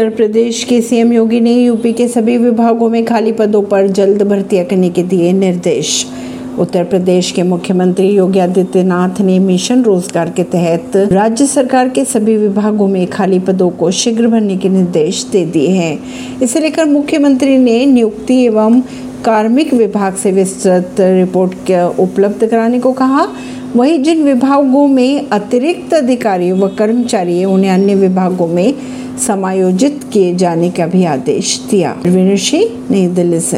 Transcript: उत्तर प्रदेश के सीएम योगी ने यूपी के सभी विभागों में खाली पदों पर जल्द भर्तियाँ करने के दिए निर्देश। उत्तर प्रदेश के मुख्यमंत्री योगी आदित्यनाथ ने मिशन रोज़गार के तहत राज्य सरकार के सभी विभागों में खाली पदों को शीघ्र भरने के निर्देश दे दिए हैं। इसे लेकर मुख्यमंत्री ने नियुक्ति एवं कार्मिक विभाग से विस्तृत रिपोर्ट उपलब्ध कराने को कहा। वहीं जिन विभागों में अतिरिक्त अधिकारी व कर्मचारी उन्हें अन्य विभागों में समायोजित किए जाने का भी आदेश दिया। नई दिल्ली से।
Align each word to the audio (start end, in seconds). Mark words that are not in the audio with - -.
उत्तर 0.00 0.14
प्रदेश 0.16 0.62
के 0.64 0.80
सीएम 0.80 1.12
योगी 1.12 1.38
ने 1.40 1.52
यूपी 1.54 1.92
के 1.92 2.06
सभी 2.08 2.36
विभागों 2.38 2.88
में 2.90 3.04
खाली 3.04 3.32
पदों 3.32 3.60
पर 3.62 3.86
जल्द 3.88 4.22
भर्तियाँ 4.22 4.64
करने 4.64 4.88
के 4.90 5.02
दिए 5.02 5.32
निर्देश। 5.32 5.90
उत्तर 6.58 6.84
प्रदेश 6.84 7.30
के 7.32 7.42
मुख्यमंत्री 7.42 8.08
योगी 8.08 8.38
आदित्यनाथ 8.38 9.20
ने 9.20 9.38
मिशन 9.38 9.82
रोज़गार 9.82 10.30
के 10.30 10.42
तहत 10.44 10.96
राज्य 11.12 11.46
सरकार 11.46 11.88
के 11.88 12.04
सभी 12.04 12.36
विभागों 12.36 12.86
में 12.88 13.06
खाली 13.06 13.38
पदों 13.38 13.68
को 13.70 13.90
शीघ्र 13.90 14.28
भरने 14.28 14.56
के 14.56 14.68
निर्देश 14.68 15.24
दे 15.32 15.44
दिए 15.46 15.68
हैं। 15.68 16.40
इसे 16.42 16.60
लेकर 16.60 16.84
मुख्यमंत्री 16.84 17.58
ने 17.58 17.84
नियुक्ति 17.86 18.42
एवं 18.44 18.80
कार्मिक 19.24 19.74
विभाग 19.74 20.14
से 20.14 20.32
विस्तृत 20.32 21.00
रिपोर्ट 21.00 21.70
उपलब्ध 22.00 22.46
कराने 22.46 22.80
को 22.80 22.92
कहा। 22.92 23.26
वहीं 23.76 24.02
जिन 24.02 24.22
विभागों 24.22 24.86
में 24.88 25.28
अतिरिक्त 25.28 25.94
अधिकारी 25.94 26.50
व 26.52 26.68
कर्मचारी 26.68 27.44
उन्हें 27.44 27.70
अन्य 27.70 27.94
विभागों 27.94 28.46
में 28.46 28.74
समायोजित 29.18 30.00
किए 30.12 30.34
जाने 30.34 30.70
का 30.70 30.86
भी 30.86 31.04
आदेश 31.04 31.66
दिया। 31.70 31.96
नई 32.90 33.06
दिल्ली 33.06 33.40
से। 33.40 33.48